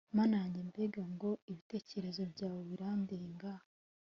mana 0.17 0.35
yanjye, 0.41 0.59
mbega 0.69 1.03
ngo 1.13 1.29
ibitekerezo 1.51 2.21
byawe 2.31 2.59
birandenga 2.69 3.51